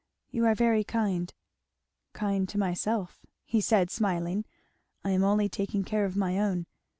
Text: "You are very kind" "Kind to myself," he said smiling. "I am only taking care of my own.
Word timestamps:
"You 0.31 0.47
are 0.47 0.55
very 0.55 0.83
kind" 0.83 1.31
"Kind 2.13 2.49
to 2.49 2.57
myself," 2.57 3.23
he 3.45 3.61
said 3.61 3.91
smiling. 3.91 4.45
"I 5.03 5.11
am 5.11 5.23
only 5.23 5.47
taking 5.47 5.83
care 5.83 6.05
of 6.05 6.17
my 6.17 6.39
own. 6.39 6.65